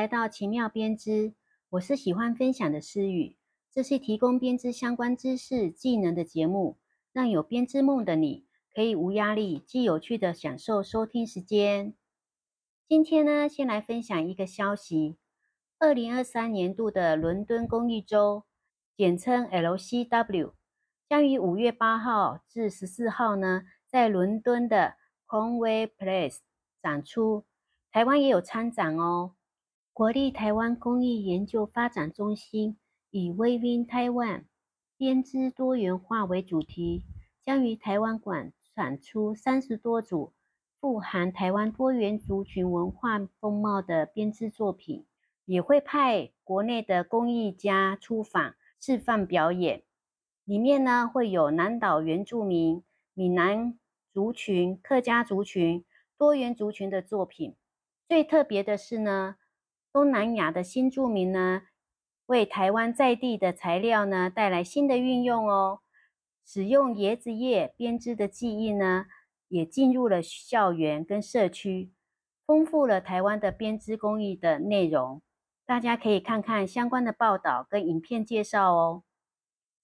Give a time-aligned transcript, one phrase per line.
[0.00, 1.34] 来到奇妙编织，
[1.68, 3.36] 我是喜欢分享的思雨。
[3.70, 6.78] 这是提供编织相关知识、技能的节目，
[7.12, 11.92] 让有编织梦的你可以无压力、既有趣的享受收听时间。
[12.88, 15.18] 今天呢，先来分享一个消息：
[15.78, 18.44] 二零二三年度的伦敦公益周，
[18.96, 20.52] 简称 LCW，
[21.10, 24.94] 将于五月八号至十四号呢，在伦敦的
[25.28, 26.38] Conway Place
[26.82, 27.44] 展出。
[27.92, 29.34] 台湾也有参展哦。
[30.00, 32.78] 国立台湾工艺研究发展中心
[33.10, 34.44] 以 “Weaving Taiwan”
[34.96, 37.04] 编织多元化为主题，
[37.42, 40.32] 将于台湾馆产出三十多组
[40.80, 45.04] 富含台湾多元族群文化风貌的编织作品，
[45.44, 49.82] 也会派国内的工艺家出访示范表演。
[50.46, 52.82] 里面呢会有南岛原住民、
[53.12, 53.78] 闽南
[54.14, 55.84] 族群、客家族群
[56.16, 57.54] 多元族群的作品。
[58.08, 59.36] 最特别的是呢，
[59.92, 61.62] 东南亚的新住民呢，
[62.26, 65.80] 为台湾在地的材料呢带来新的运用哦。
[66.44, 69.06] 使用椰子叶编织的技艺呢，
[69.48, 71.92] 也进入了校园跟社区，
[72.46, 75.22] 丰富了台湾的编织工艺的内容。
[75.66, 79.02] 大家可以看看相关的报道跟影片介绍哦。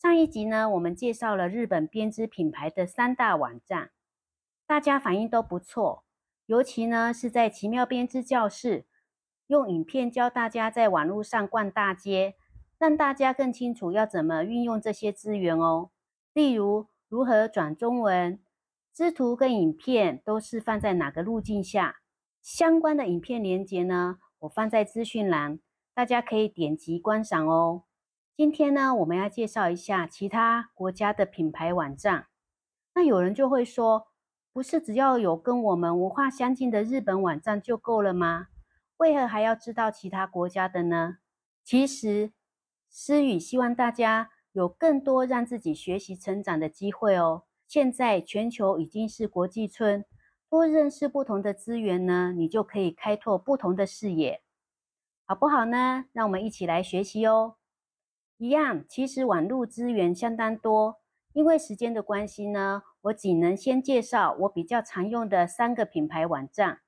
[0.00, 3.90] 上一集呢，我们介绍了日本编织品牌的三大网站，
[4.66, 6.04] 大家反应都不错。
[6.44, 8.86] 尤其呢，是在奇妙编织教室，
[9.46, 12.34] 用影片教大家在网络上逛大街，
[12.78, 15.90] 让大家更清楚要怎么运用这些资源哦。
[16.32, 18.40] 例如，如何转中文，
[18.92, 21.96] 织图跟影片都是放在哪个路径下？
[22.40, 25.58] 相关的影片连接呢，我放在资讯栏，
[25.94, 27.84] 大家可以点击观赏哦。
[28.36, 32.26] 今天呢，我们要介绍一下其他国家的品牌网站。
[32.94, 34.08] 那有人就会说。
[34.54, 38.46] 不是只要有跟我们文化相近的日本网站就够了吗？
[38.98, 41.18] 为何还要知道其他国家的呢？
[41.64, 42.32] 其实，
[42.88, 47.44] 思雨希望大家有更多让自己学习成长的机会哦。
[47.66, 50.04] 现在全球已经是国际村，
[50.48, 54.42] 多认识不同的资源呢，你就可以开拓不同的视野，
[55.26, 56.04] 好不好呢？
[56.12, 57.56] 让我们一起来学习哦。
[58.36, 61.00] 一样，其实网络资源相当多。
[61.32, 66.82] 因为时间的关系呢，我只能先介绍我比较常用的三个品牌网站。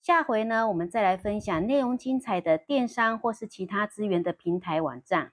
[0.00, 5.32] 下回呢，我们再来分享内容精彩的电商或是其他资源的平台网站。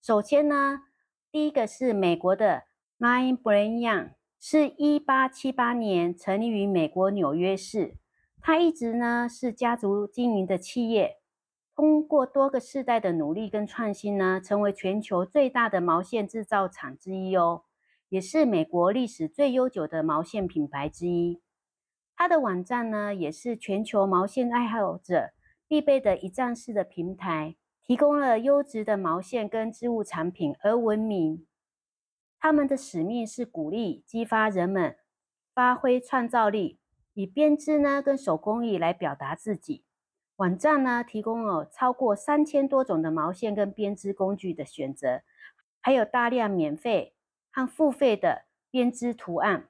[0.00, 0.84] 首先呢，
[1.30, 2.64] 第一个是美国的
[2.98, 7.96] Nine Brand Young，是一八七八年成立于美国纽约市，
[8.40, 11.18] 它一直呢是家族经营的企业。
[11.74, 17.64] 通过多个世代的努力跟创新呢，成为全球最大的毛线制造厂之一哦，
[18.08, 21.42] 也是美国历史最悠久的毛线品牌之一。
[22.16, 25.32] 它的网站呢，也是全球毛线爱好者
[25.66, 31.46] 必备的一站式的平台，提供了优质的毛线跟织物产品而闻名。
[32.38, 34.96] 他们的使命是鼓励、激发人们
[35.54, 36.78] 发挥创造力，
[37.14, 39.84] 以编织呢跟手工艺来表达自己。
[40.36, 45.22] 网站呢提供了超过三千多种的毛线跟编织工具的选择，
[45.80, 47.14] 还有大量免费
[47.50, 49.68] 和付费的编织图案，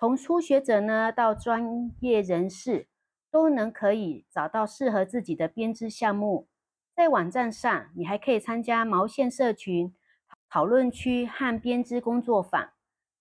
[0.00, 2.88] 从初学者呢到专业人士
[3.30, 6.48] 都能可以找到适合自己的编织项目。
[6.96, 9.94] 在网站上，你还可以参加毛线社群
[10.48, 12.70] 讨论区和编织工作坊，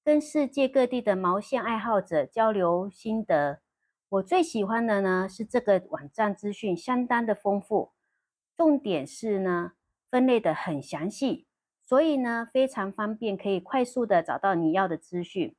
[0.06, 3.60] 跟世界各地的毛线爱好者交流心得。
[4.08, 7.92] 我最喜欢的呢是这个网站资讯相当的丰富，
[8.56, 9.74] 重点是呢
[10.10, 11.46] 分类的很详细，
[11.84, 15.58] 所以呢非常方便，可以快速的找到你要的资讯。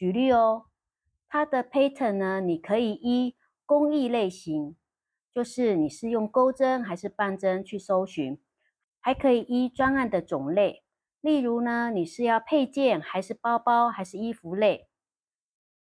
[0.00, 0.64] 举例哦，
[1.28, 4.74] 它的 pattern 呢，你可以依工艺类型，
[5.30, 8.40] 就是你是用钩针还是半针去搜寻，
[8.98, 10.82] 还可以依专案的种类，
[11.20, 14.88] 例如呢你是要配件还是包包还是衣服类。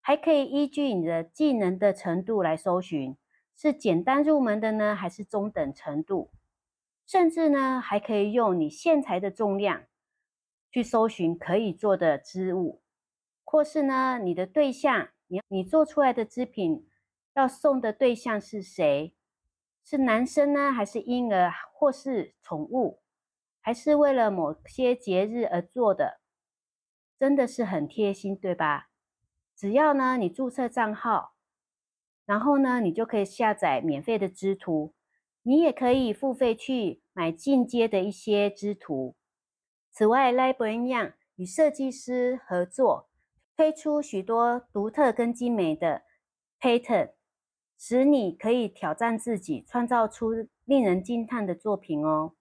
[0.01, 3.15] 还可以依据你的技能的程度来搜寻，
[3.55, 6.31] 是简单入门的呢，还是中等程度？
[7.05, 9.83] 甚至呢，还可以用你线材的重量
[10.71, 12.81] 去搜寻可以做的织物，
[13.49, 16.85] 或是呢，你的对象，你你做出来的织品
[17.33, 19.15] 要送的对象是谁？
[19.85, 22.99] 是男生呢，还是婴儿，或是宠物，
[23.61, 26.19] 还是为了某些节日而做的？
[27.17, 28.89] 真的是很贴心，对吧？
[29.55, 31.33] 只要呢，你注册账号，
[32.25, 34.93] 然后呢，你就可以下载免费的织图。
[35.43, 39.15] 你也可以付费去买进阶的一些织图。
[39.89, 43.09] 此外，Librarian 与设计师合作，
[43.57, 46.03] 推出许多独特跟精美的
[46.59, 47.13] pattern，
[47.75, 50.29] 使你可以挑战自己，创造出
[50.63, 52.33] 令人惊叹的作品哦。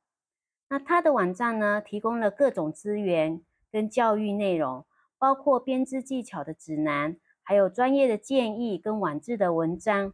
[0.68, 3.42] 那它的网站呢，提供了各种资源
[3.72, 4.84] 跟教育内容，
[5.16, 10.12] 包括编织技巧的指南，还有专业的建议跟网志的文章。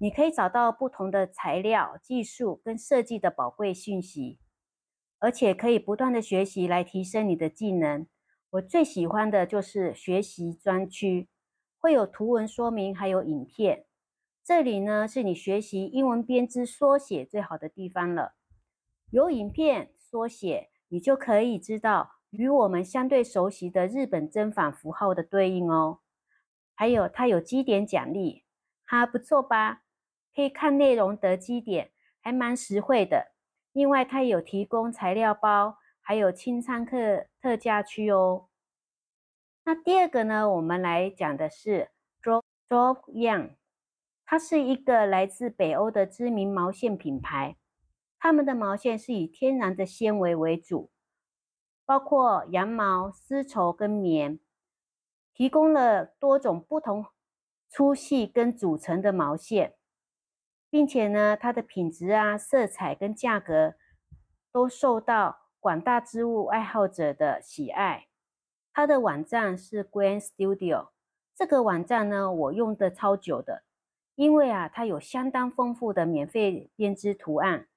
[0.00, 4.40] 你可以找到不同的材料、技术跟设计的宝贵讯息，
[5.20, 8.08] 而且可以不断的学习来提升你的技能。
[8.52, 11.28] 我最喜欢的就是学习专区，
[11.78, 13.84] 会有图文说明，还有影片。
[14.42, 18.34] 这里呢是你学习英文编织缩写最好的地方了。
[19.10, 26.00] 有影片缩写，你就可以知道与我们相对熟悉的日本针法符号的对应哦。
[26.74, 28.42] 还有它有积点奖励，
[28.84, 29.82] 哈不错吧？
[30.34, 33.32] 可以看内容得积点，还蛮实惠的。
[33.72, 35.78] 另外，它有提供材料包，
[36.10, 38.48] 还有清仓特特价区哦。
[39.62, 43.54] 那第二个呢，我们来讲的是 Drop Drop Young，
[44.26, 47.56] 它是一个来自北欧的知名毛线品牌。
[48.18, 50.90] 他们的毛线是以天然的纤维为主，
[51.86, 54.40] 包括羊毛、丝绸跟棉，
[55.32, 57.06] 提供了多种不同
[57.68, 59.76] 粗细跟组成的毛线。
[60.68, 63.76] 并且呢，它的品质啊、色彩跟价格
[64.50, 68.08] 都受到广大织物爱好者的喜爱。
[68.72, 70.88] 它的网站是 Grand Studio，
[71.36, 73.62] 这个网站呢，我用的超久的，
[74.14, 77.68] 因为啊，它有相当丰富的免费编织图案，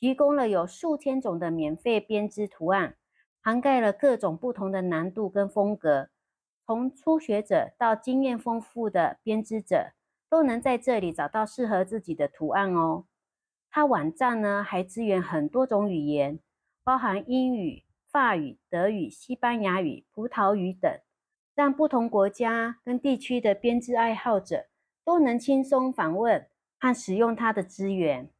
[0.00, 2.96] 提供了有数千种的免费编织图案，
[3.40, 6.08] 涵盖了各种不同的难度跟风格，
[6.66, 9.92] 从初学者到经验丰富的编织者。
[10.30, 13.06] 都能在这里找到适合自己的图案哦。
[13.70, 16.38] 它网站呢还支援很多种语言，
[16.88, 20.90] 包含英语、法语、德语、西班牙语、葡萄语等，
[21.54, 24.68] 让不同国家跟地区的编织爱好者
[25.04, 26.48] 都能轻松访问
[26.78, 28.30] 和使用它的资源。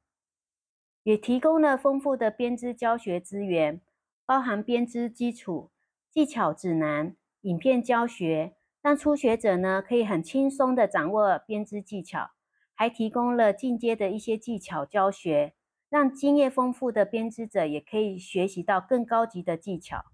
[1.03, 3.83] 也提供了丰富的编织教学资源，
[4.25, 5.71] 包含编织基础
[6.11, 8.55] 技巧指南、影片教学。
[8.81, 12.31] 让初学者呢可以很轻松的掌握编织技巧，
[12.75, 15.53] 还提供了进阶的一些技巧教学，
[15.88, 20.05] 让经验丰富的编织者也可以学习到更高级的技巧。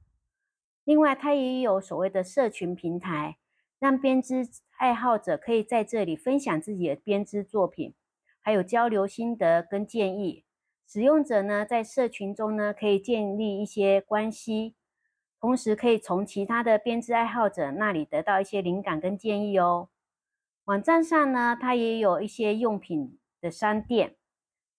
[0.85, 3.38] 另外，它也有所谓的社群平台，
[3.79, 7.94] 让编织爱好者可以在这里分享自己的编织作品，
[8.41, 10.44] 还有交流心得跟建议。
[10.87, 14.75] 使用者呢在社群中呢可以建立一些关系。
[15.41, 19.91] 同时可以从其他的编织爱好者那里得到一些灵感跟建议哦。
[20.65, 24.17] 网站上呢，它也有一些用品的商店，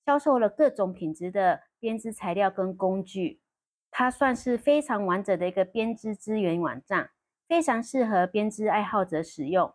[0.05, 3.41] 销售了各种品质的编织材料跟工具。
[3.89, 7.11] 它算是非常完整的一个编织资源网站，
[7.47, 9.73] 非常适合编织爱好者使用。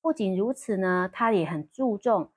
[0.00, 2.32] 不仅如此呢，它也很注重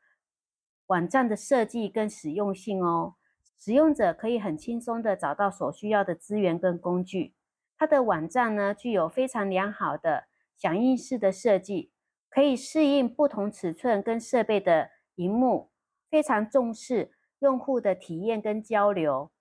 [0.86, 3.16] 网站的设计跟实用性哦。
[3.58, 7.34] 使用者可以很轻松的找到所需要的资源跟工具。
[7.78, 11.92] 它的网站呢，具有非常良好的响应式的设计，
[12.30, 15.72] 可以适应不同尺寸跟设备的荧幕，
[16.10, 17.14] 非常重视
[17.46, 19.32] 用户的体验跟交流。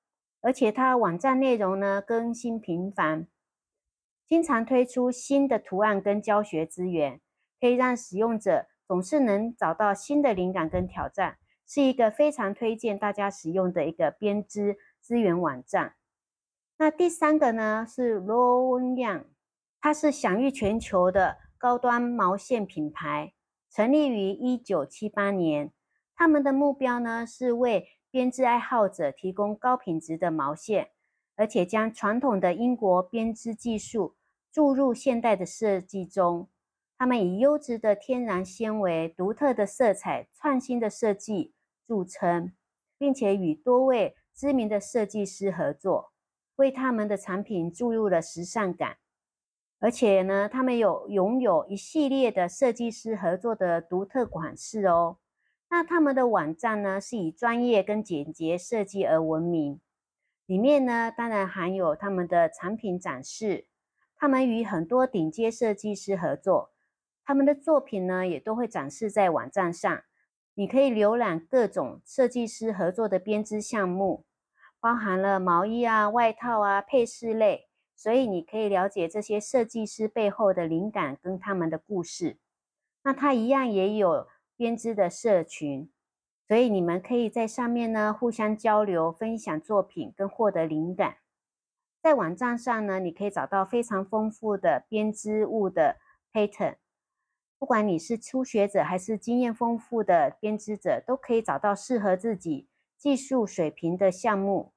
[0.42, 3.26] 而且它网站内容呢更新频繁，
[4.26, 7.18] 经常推出新的图案跟教学资源，
[7.58, 15.94] 可以让使用者总是能找到新的灵感跟挑战，是一个非常推荐大家使用的一个编织资源网站。
[16.76, 19.24] 那第三个呢是 Rowan Young，
[19.80, 23.32] 它是享誉全球的高端毛线品牌，
[23.70, 25.72] 成立于一九七八年。
[26.14, 30.90] 他们的目标呢是为编织爱好者提供高品质的毛线，
[31.34, 34.14] 而且将传统的英国编织技术
[34.52, 36.48] 注入现代的设计中。
[36.96, 41.54] 他们以优质的天然纤维、独特的色彩、创新的设计
[41.88, 42.52] 著称，
[42.96, 46.12] 并且与多位知名的设计师合作。
[46.54, 48.98] 为他们的产品注入了时尚感，
[49.80, 55.16] 而且呢，他们有拥有一系列的设计师合作的独特款式哦。
[55.74, 59.80] 那他们的网站呢，是以专业跟简洁设计而闻名。
[60.46, 63.66] 里面呢，当然含有他们的产品展示。
[64.14, 66.70] 他们与很多顶尖设计师合作，
[67.24, 70.04] 他们的作品呢，也都会展示在网站上。
[70.54, 74.24] 你可以浏览各种设计师合作的编织项目。
[74.78, 77.66] 包含了毛衣啊、外套啊、配饰类，
[77.96, 82.38] 所以你可以了解这些设计师背后的灵感跟他们的故事。
[83.02, 85.90] 那它一样也有编织的社群，
[86.46, 91.16] 所以你们可以在上面呢互相交流、分享作品跟获得灵感。
[92.02, 95.96] 在网站上呢，你可以找到非常丰富的编织物的
[96.32, 96.76] pattern，
[97.58, 102.68] 不管你是初学者还是经验丰富的编织者，都可以找到适合自己
[102.98, 104.74] 技术水平的项目。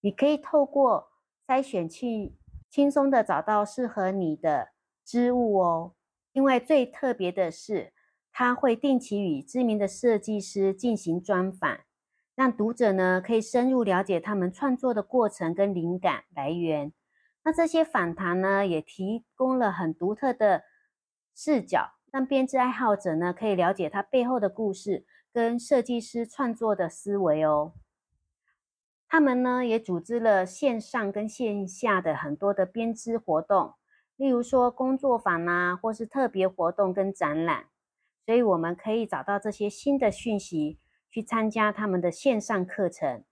[0.00, 1.10] 你可以透过
[1.46, 2.36] 筛选去
[2.70, 4.70] 轻松的找到适合你的
[5.04, 5.94] 织物哦。
[6.32, 7.92] 另外，最特别的是，
[8.38, 11.78] 他会定期与知名的设计师进行专访，
[12.34, 16.92] 让读者呢可以深入了解他们创作的过程跟灵感来源。
[17.44, 20.64] 那这些访谈呢，也提供了很独特的
[21.34, 27.72] 视角，让编织爱好者呢可以了解他背后的故事跟设计师创作的思维哦。
[29.08, 33.72] 他们呢也组织了线上跟线下的很多的编织活动，
[34.16, 37.68] 例如说工作坊啊，或是特别活动跟展览，
[38.26, 40.78] 所以我们可以找到这些新的讯息
[41.08, 43.24] 去参加他们的线上课程。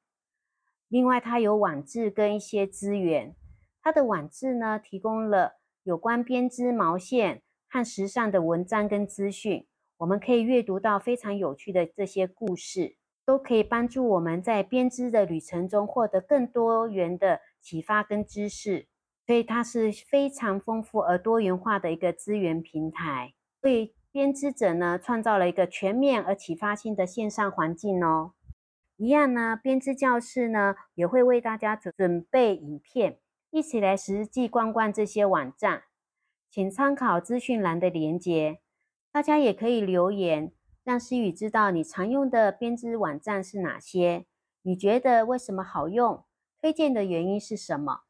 [0.89, 3.35] 另外，它有网志跟一些资源。
[3.83, 9.67] 它的网志呢，提供了有关编织毛线和时尚的文章跟资讯，
[9.99, 12.97] 我们可以阅读到非常有趣的这些故事，
[13.27, 18.87] 都可以帮助我们在编织的旅程中获得更多元的启发跟知识。
[19.27, 28.35] 所以它是非常丰富而多元化的一个资源平台，为编织者呢创造了一个全面而启发性的线上环境哦。
[28.97, 33.19] 一样呢，编织教室呢也会为大家准准备影片。
[33.51, 35.83] 一起来实际逛逛这些网站，
[36.49, 38.61] 请参考资讯栏的连接。
[39.11, 40.53] 大家也可以留言，
[40.85, 44.27] 让思雨知道你常用的编织网站是哪些，
[44.63, 46.23] 你觉得为什么好用，
[46.61, 48.03] 推荐的原因是什么？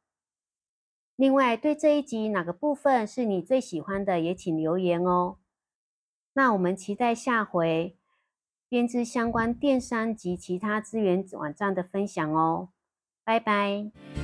[1.17, 5.39] 另外，对这一集哪个部分是你最喜欢的，也请留言哦。
[6.35, 7.97] 那我们期待下回
[8.69, 12.71] 编织相关电商及其他资源网站的分享哦。
[13.25, 14.24] 拜拜。